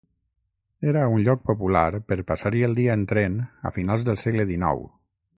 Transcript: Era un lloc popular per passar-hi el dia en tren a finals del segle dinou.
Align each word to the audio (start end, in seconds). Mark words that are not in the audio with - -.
Era 0.91 1.01
un 1.17 1.25
lloc 1.25 1.43
popular 1.49 1.83
per 2.11 2.17
passar-hi 2.31 2.63
el 2.67 2.73
dia 2.79 2.95
en 2.99 3.03
tren 3.11 3.35
a 3.71 3.73
finals 3.79 4.07
del 4.09 4.19
segle 4.23 4.47
dinou. 4.53 4.83